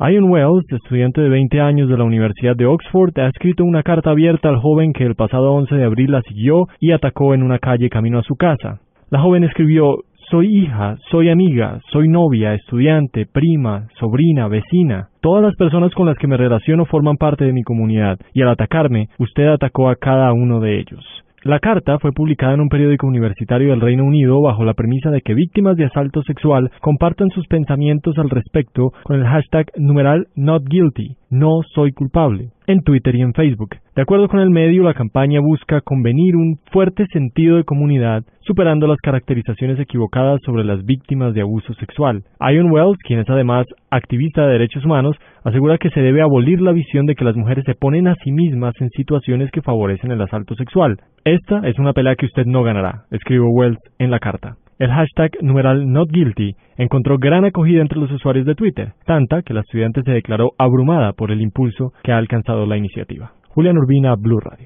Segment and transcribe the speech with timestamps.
[0.00, 4.10] Ian Wells, estudiante de 20 años de la Universidad de Oxford, ha escrito una carta
[4.10, 7.60] abierta al joven que el pasado 11 de abril la siguió y atacó en una
[7.60, 8.80] calle camino a su casa.
[9.10, 9.98] La joven escribió,
[10.30, 15.10] soy hija, soy amiga, soy novia, estudiante, prima, sobrina, vecina.
[15.20, 18.48] Todas las personas con las que me relaciono forman parte de mi comunidad, y al
[18.48, 21.04] atacarme, usted atacó a cada uno de ellos.
[21.44, 25.20] La carta fue publicada en un periódico universitario del Reino Unido bajo la premisa de
[25.20, 30.62] que víctimas de asalto sexual compartan sus pensamientos al respecto con el hashtag numeral not
[30.66, 33.76] guilty, no soy culpable, en Twitter y en Facebook.
[33.94, 38.86] De acuerdo con el medio, la campaña busca convenir un fuerte sentido de comunidad, superando
[38.86, 42.24] las caracterizaciones equivocadas sobre las víctimas de abuso sexual.
[42.40, 46.72] Ion Wells, quien es además activista de derechos humanos, asegura que se debe abolir la
[46.72, 50.20] visión de que las mujeres se ponen a sí mismas en situaciones que favorecen el
[50.20, 50.98] asalto sexual.
[51.24, 54.56] Esta es una pelea que usted no ganará, escribió Wells en la carta.
[54.76, 59.60] El hashtag numeral NotGuilty encontró gran acogida entre los usuarios de Twitter, tanta que la
[59.60, 63.32] estudiante se declaró abrumada por el impulso que ha alcanzado la iniciativa.
[63.50, 64.62] Julián Urbina, Blue Radio.